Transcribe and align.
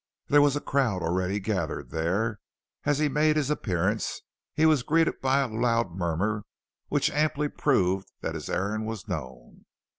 There 0.29 0.41
was 0.41 0.55
a 0.55 0.61
crowd 0.61 1.03
already 1.03 1.39
gathered 1.39 1.91
there, 1.91 2.27
and 2.29 2.37
as 2.85 2.97
he 2.97 3.07
made 3.07 3.35
his 3.35 3.51
appearance 3.51 4.21
he 4.55 4.65
was 4.65 4.81
greeted 4.81 5.21
by 5.21 5.41
a 5.41 5.47
loud 5.47 5.91
murmur 5.91 6.43
which 6.87 7.11
amply 7.11 7.49
proved 7.49 8.11
that 8.21 8.33
his 8.33 8.49
errand 8.49 8.87
was 8.87 9.07
known. 9.07 9.65